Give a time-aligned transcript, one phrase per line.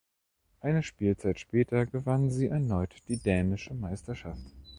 [0.61, 4.41] Eine Spielzeit später gewann sie erneut die dänische Meisterschaft.